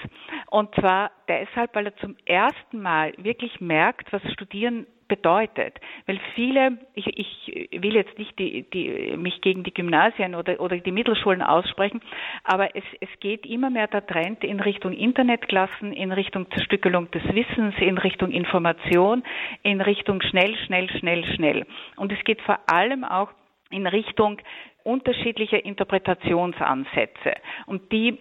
[0.49, 5.77] Und zwar deshalb, weil er zum ersten Mal wirklich merkt, was Studieren bedeutet.
[6.05, 10.77] Weil viele, ich, ich will jetzt nicht die, die, mich gegen die Gymnasien oder, oder
[10.77, 11.99] die Mittelschulen aussprechen,
[12.45, 17.23] aber es, es geht immer mehr der Trend in Richtung Internetklassen, in Richtung Zerstückelung des
[17.25, 19.23] Wissens, in Richtung Information,
[19.63, 21.65] in Richtung schnell, schnell, schnell, schnell.
[21.97, 23.31] Und es geht vor allem auch
[23.69, 24.37] in Richtung
[24.83, 27.33] unterschiedlicher Interpretationsansätze.
[27.65, 28.17] Und die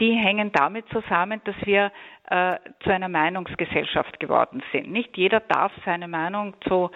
[0.00, 1.92] die hängen damit zusammen, dass wir
[2.30, 4.90] äh, zu einer Meinungsgesellschaft geworden sind.
[4.90, 6.90] Nicht jeder darf seine Meinung zu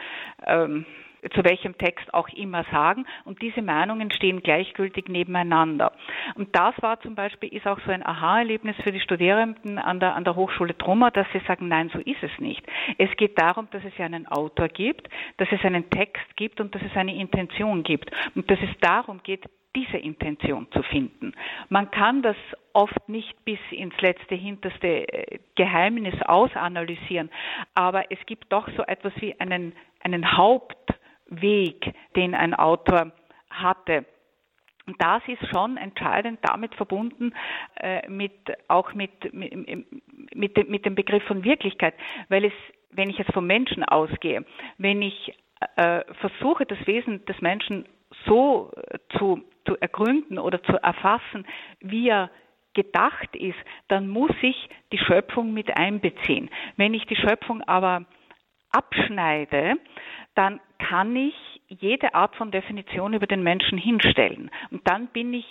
[0.46, 0.86] ähm,
[1.34, 3.06] zu welchem Text auch immer sagen.
[3.24, 5.92] Und diese Meinungen stehen gleichgültig nebeneinander.
[6.34, 10.14] Und das war zum Beispiel, ist auch so ein Aha-Erlebnis für die Studierenden an der,
[10.14, 12.64] an der Hochschule Trummer, dass sie sagen, nein, so ist es nicht.
[12.98, 16.74] Es geht darum, dass es ja einen Autor gibt, dass es einen Text gibt und
[16.74, 18.10] dass es eine Intention gibt.
[18.34, 19.44] Und dass es darum geht,
[19.76, 21.34] diese Intention zu finden.
[21.68, 22.36] Man kann das
[22.72, 27.30] oft nicht bis ins letzte hinterste äh, Geheimnis ausanalysieren,
[27.74, 33.12] aber es gibt doch so etwas wie einen, einen Hauptweg, den ein Autor
[33.50, 34.04] hatte.
[34.86, 37.34] Und das ist schon entscheidend damit verbunden,
[37.76, 38.32] äh, mit,
[38.68, 39.54] auch mit, mit,
[40.34, 41.94] mit, mit dem Begriff von Wirklichkeit,
[42.30, 42.54] weil es,
[42.90, 44.46] wenn ich jetzt vom Menschen ausgehe,
[44.78, 45.34] wenn ich
[45.76, 47.84] äh, versuche, das Wesen des Menschen
[48.24, 48.72] so
[49.18, 51.46] zu zu ergründen oder zu erfassen,
[51.80, 52.30] wie er
[52.74, 56.50] gedacht ist, dann muss ich die Schöpfung mit einbeziehen.
[56.76, 58.04] Wenn ich die Schöpfung aber
[58.70, 59.76] abschneide,
[60.34, 61.34] dann kann ich
[61.66, 64.50] jede Art von Definition über den Menschen hinstellen.
[64.70, 65.46] Und dann bin ich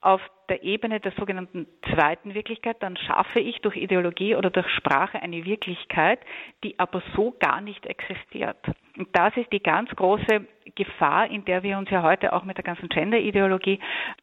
[0.00, 5.20] auf der Ebene der sogenannten zweiten Wirklichkeit, dann schaffe ich durch Ideologie oder durch Sprache
[5.20, 6.20] eine Wirklichkeit,
[6.64, 8.58] die aber so gar nicht existiert.
[8.96, 12.56] Und das ist die ganz große Gefahr, in der wir uns ja heute auch mit
[12.56, 13.78] der ganzen Gender-Ideologie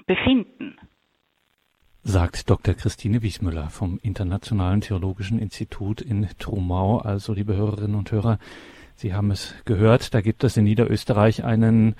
[0.06, 0.78] befinden.
[2.04, 2.76] Sagt Dr.
[2.76, 7.00] Christine Wiesmüller vom Internationalen Theologischen Institut in Trumau.
[7.00, 8.38] Also, liebe Hörerinnen und Hörer,
[8.98, 11.96] Sie haben es gehört, da gibt es in Niederösterreich einen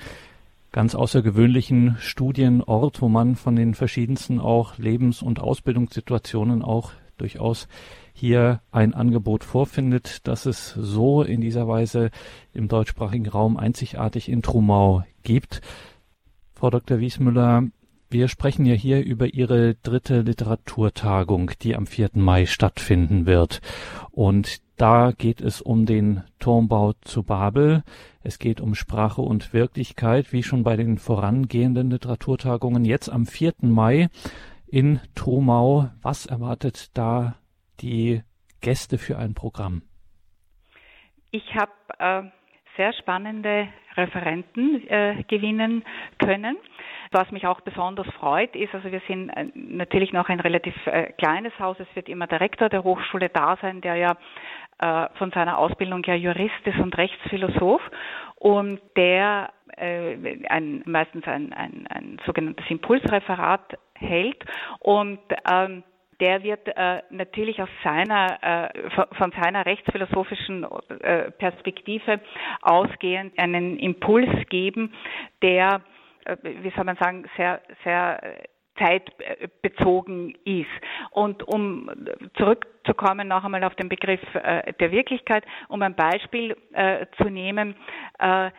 [0.76, 7.70] ganz außergewöhnlichen Studienort, wo man von den verschiedensten auch Lebens- und Ausbildungssituationen auch durchaus
[8.12, 12.12] hier ein Angebot vorfindet, das es so in dieser Weise
[12.52, 15.62] im deutschsprachigen Raum einzigartig in Trumau gibt.
[16.54, 17.00] Frau Dr.
[17.00, 17.64] Wiesmüller,
[18.10, 22.10] wir sprechen ja hier über Ihre dritte Literaturtagung, die am 4.
[22.16, 23.62] Mai stattfinden wird.
[24.12, 27.84] Und da geht es um den Turmbau zu Babel.
[28.24, 32.84] Es geht um Sprache und Wirklichkeit, wie schon bei den vorangehenden Literaturtagungen.
[32.84, 33.54] Jetzt am 4.
[33.62, 34.10] Mai
[34.68, 35.90] in Trumau.
[36.02, 37.36] Was erwartet da
[37.80, 38.22] die
[38.62, 39.84] Gäste für ein Programm?
[41.32, 42.24] Ich habe äh,
[42.76, 45.84] sehr spannende Referenten äh, gewinnen
[46.20, 46.58] können.
[47.12, 51.14] Was mich auch besonders freut, ist, also wir sind äh, natürlich noch ein relativ äh,
[51.14, 51.78] kleines Haus.
[51.80, 54.18] Es wird immer der Rektor der Hochschule da sein, der ja
[54.80, 57.82] äh, von seiner Ausbildung ja Jurist ist und Rechtsphilosoph
[58.36, 64.44] und der äh, ein, meistens ein, ein, ein sogenanntes Impulsreferat hält
[64.80, 65.84] und ähm,
[66.20, 70.66] der wird äh, natürlich aus seiner, äh, von seiner rechtsphilosophischen
[71.02, 72.22] äh, Perspektive
[72.62, 74.94] ausgehend einen Impuls geben,
[75.42, 75.82] der,
[76.26, 78.46] äh, wie soll man sagen, sehr, sehr
[78.78, 80.68] zeitbezogen ist.
[81.12, 81.90] Und um
[82.38, 87.76] zurückzukommen noch einmal auf den Begriff äh, der Wirklichkeit, um ein Beispiel äh, zu nehmen,
[88.20, 88.52] äh,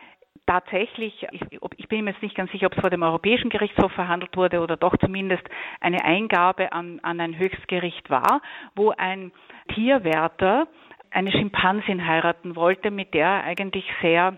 [0.45, 1.41] tatsächlich, ich,
[1.77, 4.61] ich, bin mir jetzt nicht ganz sicher, ob es vor dem Europäischen Gerichtshof verhandelt wurde
[4.61, 5.43] oder doch zumindest
[5.81, 8.41] eine Eingabe an, an ein Höchstgericht war,
[8.75, 9.31] wo ein
[9.75, 10.67] Tierwärter
[11.11, 14.37] eine Schimpansin heiraten wollte, mit der er eigentlich sehr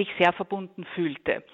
[0.00, 1.44] sich sehr verbunden fühlte.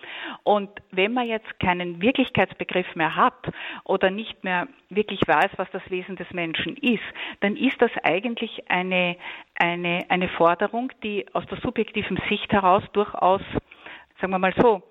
[0.45, 3.51] Und wenn man jetzt keinen Wirklichkeitsbegriff mehr hat
[3.83, 7.03] oder nicht mehr wirklich weiß, was das Wesen des Menschen ist,
[7.41, 9.17] dann ist das eigentlich eine,
[9.59, 13.43] eine, eine Forderung, die aus der subjektiven Sicht heraus durchaus,
[14.21, 14.83] sagen wir mal so,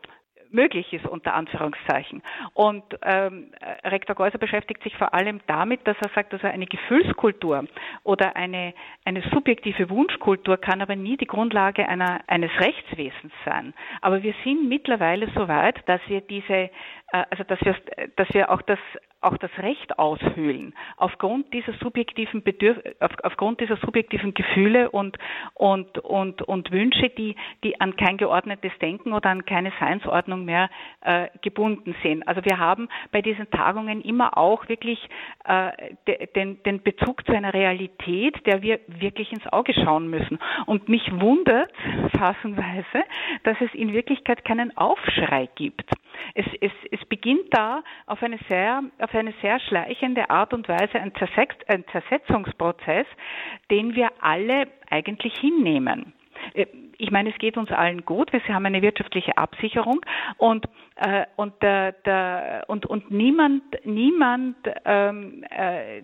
[0.51, 2.21] möglich ist, unter Anführungszeichen.
[2.53, 3.51] Und ähm,
[3.83, 7.65] Rektor Geuser beschäftigt sich vor allem damit, dass er sagt, dass er eine Gefühlskultur
[8.03, 13.73] oder eine, eine subjektive Wunschkultur kann aber nie die Grundlage einer, eines Rechtswesens sein.
[14.01, 16.69] Aber wir sind mittlerweile so weit, dass wir diese
[17.29, 17.75] also dass wir,
[18.15, 18.79] dass wir auch das
[19.25, 25.17] auch das Recht aushöhlen aufgrund dieser subjektiven Bedürf auf, aufgrund dieser subjektiven Gefühle und
[25.55, 30.69] und und und Wünsche, die die an kein geordnetes Denken oder an keine Seinsordnung mehr
[31.01, 32.27] äh, gebunden sind.
[32.27, 34.99] Also wir haben bei diesen Tagungen immer auch wirklich
[35.45, 35.71] äh,
[36.07, 40.37] de, den den Bezug zu einer Realität, der wir wirklich ins Auge schauen müssen.
[40.67, 41.71] Und mich wundert
[42.17, 43.03] fassenweise,
[43.43, 45.89] dass es in Wirklichkeit keinen Aufschrei gibt.
[46.33, 50.99] Es, es, es beginnt da auf eine sehr, auf eine sehr schleichende Art und Weise
[50.99, 53.07] ein, Zersetz, ein Zersetzungsprozess,
[53.71, 56.13] den wir alle eigentlich hinnehmen
[56.53, 56.65] äh,
[56.97, 58.31] ich meine, es geht uns allen gut.
[58.31, 59.99] Wir haben eine wirtschaftliche Absicherung
[60.37, 60.65] und
[60.95, 66.01] äh, und der, der, und und niemand niemand ähm, äh,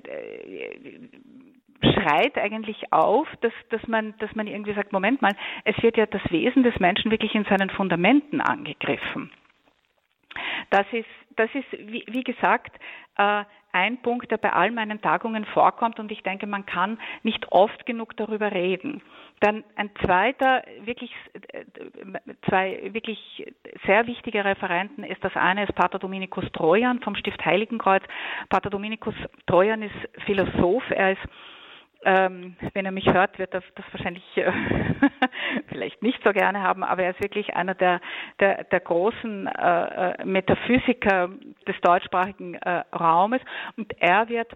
[1.81, 5.33] schreit eigentlich auf, dass, dass man dass man irgendwie sagt, Moment mal,
[5.63, 9.31] es wird ja das Wesen des Menschen wirklich in seinen Fundamenten angegriffen.
[10.69, 12.75] Das ist, das ist wie, wie gesagt,
[13.17, 17.51] äh, ein Punkt, der bei all meinen Tagungen vorkommt und ich denke, man kann nicht
[17.51, 19.01] oft genug darüber reden.
[19.39, 21.11] Dann ein zweiter, wirklich,
[21.53, 21.63] äh,
[22.49, 23.45] zwei wirklich
[23.85, 28.03] sehr wichtige Referenten ist das eine ist Pater Dominikus Trojan vom Stift Heiligenkreuz.
[28.49, 29.15] Pater Dominikus
[29.47, 31.21] Trojan ist Philosoph, er ist
[32.03, 34.51] ähm, wenn er mich hört, wird er das wahrscheinlich äh,
[35.67, 38.01] vielleicht nicht so gerne haben, aber er ist wirklich einer der,
[38.39, 41.29] der, der großen äh, äh Metaphysiker
[41.67, 43.41] des deutschsprachigen äh, Raumes
[43.77, 44.51] und er wird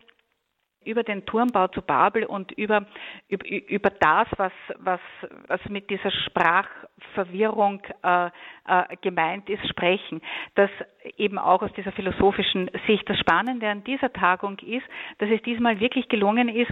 [0.85, 2.85] über den Turmbau zu Babel und über,
[3.27, 4.99] über, über das, was, was,
[5.47, 10.21] was mit dieser Sprachverwirrung äh, äh, gemeint ist, sprechen.
[10.55, 10.69] Das
[11.17, 13.09] eben auch aus dieser philosophischen Sicht.
[13.09, 14.85] Das Spannende an dieser Tagung ist,
[15.17, 16.71] dass es diesmal wirklich gelungen ist,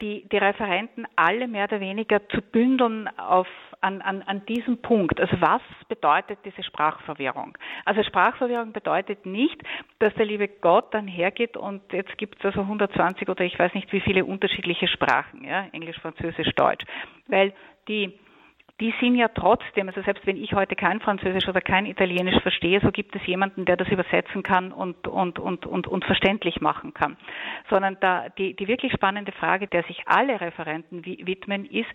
[0.00, 3.46] die, die Referenten alle mehr oder weniger zu bündeln auf,
[3.80, 5.20] an, an, an diesem Punkt.
[5.20, 7.56] Also was bedeutet diese Sprachverwirrung?
[7.84, 9.60] Also Sprachverwirrung bedeutet nicht,
[9.98, 13.74] dass der liebe Gott dann hergeht und jetzt gibt es also 120 oder ich weiß
[13.74, 16.84] nicht wie viele unterschiedliche Sprachen, ja, Englisch, Französisch, Deutsch,
[17.28, 17.52] weil
[17.88, 18.18] die
[18.80, 22.80] die sind ja trotzdem, also selbst wenn ich heute kein Französisch oder kein Italienisch verstehe,
[22.80, 26.94] so gibt es jemanden, der das übersetzen kann und, und, und, und, und verständlich machen
[26.94, 27.16] kann.
[27.68, 31.90] Sondern da, die, die wirklich spannende Frage, der sich alle Referenten widmen, ist,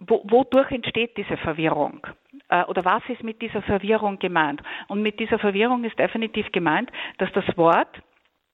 [0.00, 2.06] wo, wodurch entsteht diese Verwirrung?
[2.48, 4.62] Äh, oder was ist mit dieser Verwirrung gemeint?
[4.88, 8.02] Und mit dieser Verwirrung ist definitiv gemeint, dass das Wort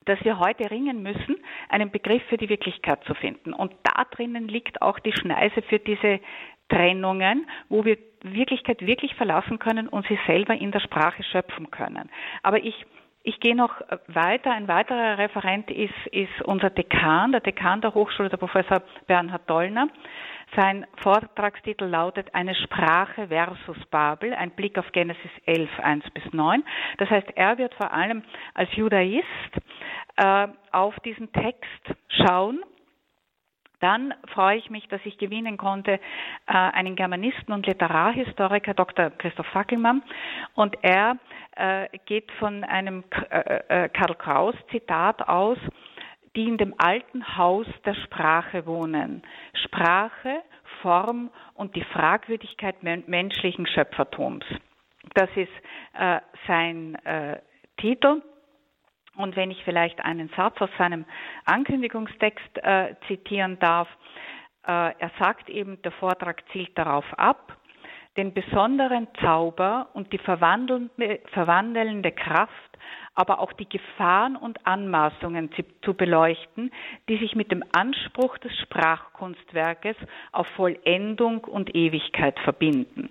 [0.05, 1.35] dass wir heute ringen müssen,
[1.67, 3.53] einen Begriff für die Wirklichkeit zu finden.
[3.53, 6.19] Und da drinnen liegt auch die Schneise für diese
[6.69, 12.09] Trennungen, wo wir Wirklichkeit wirklich verlassen können und sie selber in der Sprache schöpfen können.
[12.43, 12.85] Aber ich
[13.27, 14.51] ich gehe noch weiter.
[14.51, 19.87] Ein weiterer Referent ist, ist unser Dekan, der Dekan der Hochschule, der Professor Bernhard Dollner.
[20.55, 26.63] Sein Vortragstitel lautet Eine Sprache versus Babel, ein Blick auf Genesis 11, 1 bis 9.
[26.99, 28.21] Das heißt, er wird vor allem
[28.53, 29.25] als Judaist
[30.17, 32.59] äh, auf diesen Text schauen
[33.85, 35.99] dann freue ich mich, dass ich gewinnen konnte äh,
[36.47, 39.11] einen Germanisten und Literarhistoriker, Dr.
[39.11, 40.01] Christoph Fackelmann.
[40.55, 41.17] Und er
[41.55, 45.59] äh, geht von einem äh, Karl Kraus Zitat aus,
[46.35, 49.21] die in dem alten Haus der Sprache wohnen.
[49.65, 50.41] Sprache,
[50.81, 54.45] Form und die Fragwürdigkeit menschlichen Schöpfertums.
[55.13, 55.51] Das ist
[56.47, 56.97] sein
[57.77, 58.21] Titel.
[59.17, 61.05] Und wenn ich vielleicht einen Satz aus seinem
[61.45, 63.87] Ankündigungstext äh, zitieren darf,
[64.67, 67.57] äh, er sagt eben, der Vortrag zielt darauf ab,
[68.17, 72.51] den besonderen Zauber und die verwandelnde, verwandelnde Kraft,
[73.13, 76.71] aber auch die Gefahren und Anmaßungen zu, zu beleuchten,
[77.09, 79.95] die sich mit dem Anspruch des Sprachkunstwerkes
[80.31, 83.09] auf Vollendung und Ewigkeit verbinden.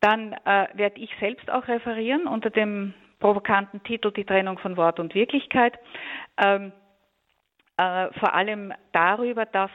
[0.00, 5.00] Dann äh, werde ich selbst auch referieren unter dem provokanten Titel Die Trennung von Wort
[5.00, 5.78] und Wirklichkeit.
[6.36, 6.72] Ähm,
[7.78, 9.70] äh, vor allem darüber, dass,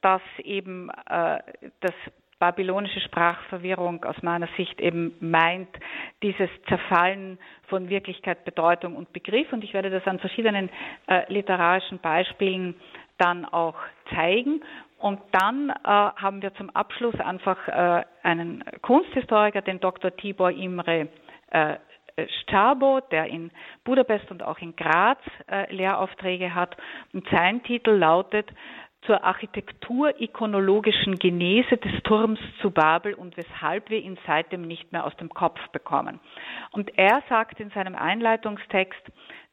[0.00, 1.40] dass eben äh,
[1.80, 1.92] das
[2.38, 5.68] babylonische Sprachverwirrung aus meiner Sicht eben meint,
[6.22, 9.52] dieses Zerfallen von Wirklichkeit, Bedeutung und Begriff.
[9.52, 10.70] Und ich werde das an verschiedenen
[11.06, 12.76] äh, literarischen Beispielen
[13.18, 13.76] dann auch
[14.14, 14.62] zeigen.
[14.98, 20.16] Und dann äh, haben wir zum Abschluss einfach äh, einen Kunsthistoriker, den Dr.
[20.16, 21.08] Tibor Imre
[22.16, 23.50] äh, Stabo, der in
[23.84, 25.18] Budapest und auch in Graz
[25.50, 26.76] äh, Lehraufträge hat.
[27.12, 28.50] Und sein Titel lautet
[29.06, 35.16] zur architektur-ikonologischen Genese des Turms zu Babel und weshalb wir ihn seitdem nicht mehr aus
[35.16, 36.18] dem Kopf bekommen.
[36.72, 39.00] Und er sagt in seinem Einleitungstext,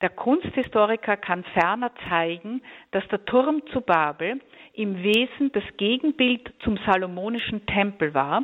[0.02, 4.41] der Kunsthistoriker kann ferner zeigen, dass der Turm zu Babel
[4.73, 8.43] im Wesen das Gegenbild zum salomonischen Tempel war,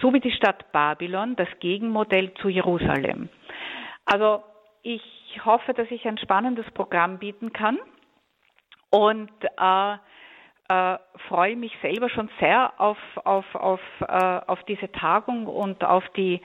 [0.00, 3.28] so wie die Stadt Babylon das Gegenmodell zu Jerusalem.
[4.10, 4.42] Also
[4.82, 5.02] ich
[5.44, 7.78] hoffe, dass ich ein spannendes Programm bieten kann
[8.90, 9.94] und äh,
[10.68, 16.02] äh, freue mich selber schon sehr auf, auf, auf, äh, auf diese Tagung und auf
[16.16, 16.40] die,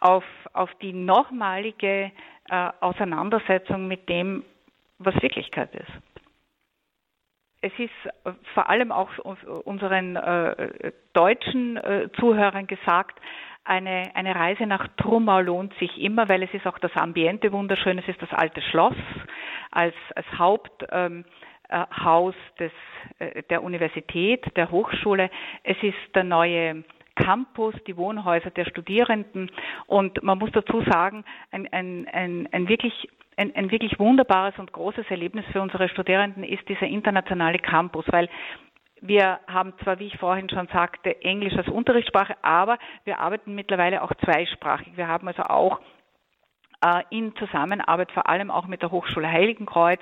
[0.00, 2.10] auf, auf die nochmalige
[2.48, 4.42] äh, Auseinandersetzung mit dem,
[4.98, 5.92] was Wirklichkeit ist.
[7.60, 13.20] Es ist vor allem auch unseren äh, deutschen äh, Zuhörern gesagt,
[13.64, 17.98] eine, eine Reise nach Trumau lohnt sich immer, weil es ist auch das Ambiente wunderschön.
[17.98, 18.96] Es ist das alte Schloss
[19.70, 20.84] als, als Haupt.
[20.90, 21.24] Ähm,
[21.70, 21.84] äh,
[22.58, 22.72] des,
[23.18, 25.30] äh, der Universität, der Hochschule.
[25.62, 26.82] Es ist der neue
[27.14, 29.50] Campus, die Wohnhäuser der Studierenden.
[29.86, 34.72] Und man muss dazu sagen, ein, ein, ein, ein wirklich ein, ein wirklich wunderbares und
[34.72, 38.28] großes Erlebnis für unsere Studierenden ist dieser internationale Campus, weil
[39.00, 44.02] wir haben zwar, wie ich vorhin schon sagte, Englisch als Unterrichtssprache, aber wir arbeiten mittlerweile
[44.02, 44.96] auch zweisprachig.
[44.96, 45.80] Wir haben also auch
[46.82, 50.00] äh, in Zusammenarbeit vor allem auch mit der Hochschule Heiligenkreuz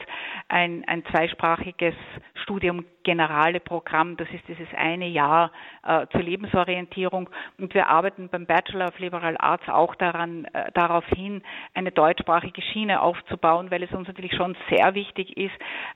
[0.49, 1.95] ein, ein zweisprachiges
[2.43, 4.17] Studium Generale Programm.
[4.17, 5.51] Das ist dieses eine Jahr
[5.85, 7.31] äh, zur Lebensorientierung.
[7.59, 11.43] Und wir arbeiten beim Bachelor of Liberal Arts auch daran, äh, darauf hin,
[11.75, 15.55] eine deutschsprachige Schiene aufzubauen, weil es uns natürlich schon sehr wichtig ist,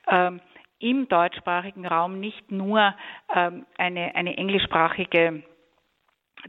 [0.08, 0.40] ähm,
[0.82, 2.94] im deutschsprachigen Raum nicht nur
[3.34, 5.42] ähm, eine, eine englischsprachige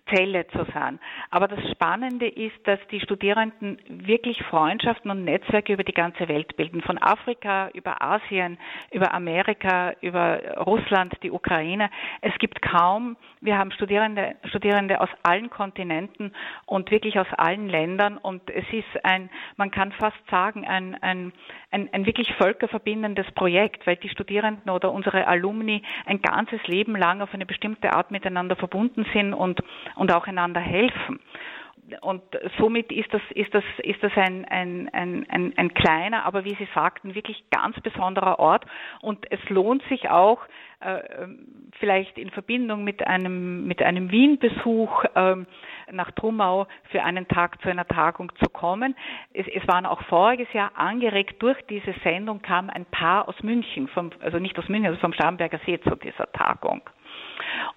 [0.09, 0.99] Zelle zu sein.
[1.29, 6.55] Aber das Spannende ist, dass die Studierenden wirklich Freundschaften und Netzwerke über die ganze Welt
[6.57, 6.81] bilden.
[6.81, 8.57] Von Afrika über Asien,
[8.91, 11.89] über Amerika, über Russland, die Ukraine.
[12.21, 16.33] Es gibt kaum, wir haben Studierende, Studierende aus allen Kontinenten
[16.65, 18.17] und wirklich aus allen Ländern.
[18.17, 21.33] Und es ist ein, man kann fast sagen, ein, ein,
[21.73, 27.21] ein, ein wirklich völkerverbindendes Projekt, weil die Studierenden oder unsere Alumni ein ganzes Leben lang
[27.21, 29.61] auf eine bestimmte Art miteinander verbunden sind und
[29.95, 31.19] und auch einander helfen.
[32.01, 32.23] Und
[32.57, 36.55] somit ist das, ist das, ist das ein, ein, ein, ein, ein kleiner, aber wie
[36.55, 38.65] Sie sagten, wirklich ganz besonderer Ort.
[39.01, 40.39] Und es lohnt sich auch,
[40.79, 41.27] äh,
[41.79, 45.35] vielleicht in Verbindung mit einem, mit einem Wien-Besuch äh,
[45.91, 48.95] nach Trumau für einen Tag zu einer Tagung zu kommen.
[49.33, 53.87] Es, es waren auch voriges Jahr angeregt durch diese Sendung kam ein Paar aus München,
[53.89, 56.81] vom, also nicht aus München, also vom Starnberger See zu dieser Tagung.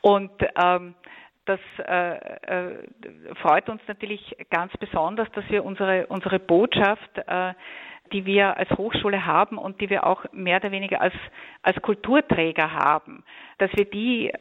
[0.01, 0.31] Und
[0.63, 0.95] ähm,
[1.47, 2.85] das äh, äh,
[3.41, 7.55] freut uns natürlich ganz besonders, dass wir unsere, unsere Botschaft, äh,
[8.13, 11.15] die wir als Hochschule haben und die wir auch mehr oder weniger als,
[11.63, 13.25] als Kulturträger haben,
[13.59, 14.33] dass wir die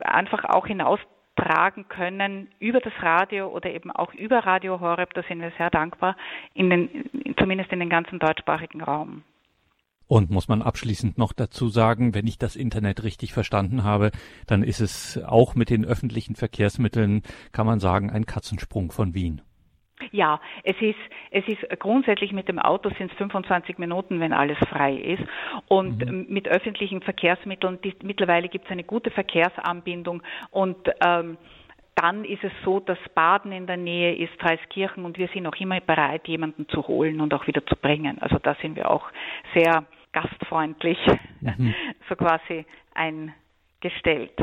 [0.00, 5.14] einfach auch hinaustragen können über das Radio oder eben auch über Radio Horeb.
[5.14, 6.16] Da sind wir sehr dankbar,
[6.54, 9.24] in den, zumindest in den ganzen deutschsprachigen Raum.
[10.08, 14.10] Und muss man abschließend noch dazu sagen, wenn ich das Internet richtig verstanden habe,
[14.46, 19.42] dann ist es auch mit den öffentlichen Verkehrsmitteln, kann man sagen, ein Katzensprung von Wien.
[20.12, 20.98] Ja, es ist,
[21.30, 25.22] es ist grundsätzlich mit dem Auto sind es 25 Minuten, wenn alles frei ist.
[25.66, 26.26] Und mhm.
[26.28, 31.36] mit öffentlichen Verkehrsmitteln, die, mittlerweile gibt es eine gute Verkehrsanbindung und ähm,
[31.96, 35.56] dann ist es so, dass Baden in der Nähe ist, Dreiskirchen und wir sind auch
[35.56, 38.18] immer bereit, jemanden zu holen und auch wieder zu bringen.
[38.20, 39.10] Also da sind wir auch
[39.52, 40.98] sehr gastfreundlich
[41.40, 41.74] mhm.
[42.08, 44.38] so quasi eingestellt.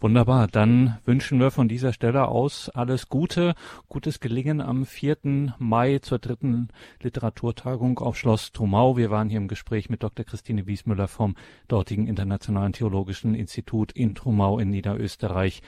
[0.00, 3.54] Wunderbar, dann wünschen wir von dieser Stelle aus alles Gute,
[3.88, 5.54] gutes Gelingen am 4.
[5.58, 6.68] Mai zur dritten
[7.02, 8.96] Literaturtagung auf Schloss Trumau.
[8.96, 10.24] Wir waren hier im Gespräch mit Dr.
[10.24, 11.36] Christine Wiesmüller vom
[11.68, 15.62] dortigen Internationalen Theologischen Institut in Trumau in Niederösterreich.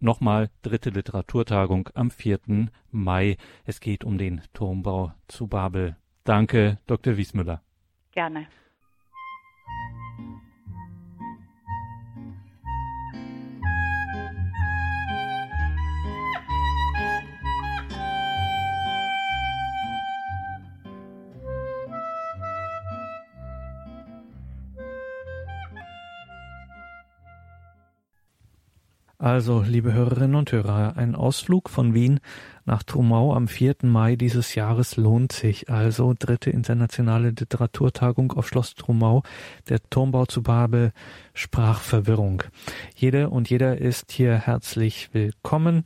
[0.00, 2.68] Nochmal dritte Literaturtagung am 4.
[2.90, 3.36] Mai.
[3.64, 5.96] Es geht um den Turmbau zu Babel.
[6.24, 7.16] Danke, Dr.
[7.16, 7.62] Wiesmüller.
[8.18, 8.48] Gerne.
[29.20, 32.20] Also, liebe Hörerinnen und Hörer, ein Ausflug von Wien
[32.64, 33.78] nach Trumau am 4.
[33.82, 35.68] Mai dieses Jahres lohnt sich.
[35.68, 39.24] Also, dritte internationale Literaturtagung auf Schloss Trumau,
[39.68, 40.92] der Turmbau zu Babel,
[41.34, 42.44] Sprachverwirrung.
[42.94, 45.82] Jede und jeder ist hier herzlich willkommen.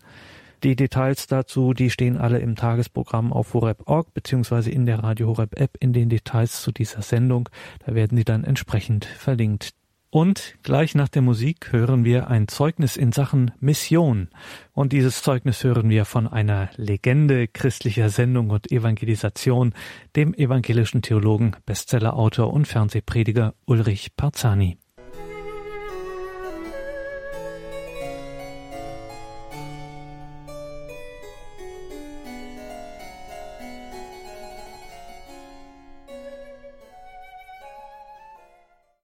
[0.63, 5.59] Die Details dazu, die stehen alle im Tagesprogramm auf horeb.org beziehungsweise in der Radio Horeb
[5.59, 7.49] App in den Details zu dieser Sendung.
[7.87, 9.73] Da werden sie dann entsprechend verlinkt.
[10.15, 14.29] Und gleich nach der Musik hören wir ein Zeugnis in Sachen Mission.
[14.75, 19.73] Und dieses Zeugnis hören wir von einer Legende christlicher Sendung und Evangelisation,
[20.15, 24.77] dem evangelischen Theologen, Bestsellerautor und Fernsehprediger Ulrich Parzani.